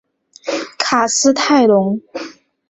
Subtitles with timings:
[0.79, 2.01] 卡斯泰龙。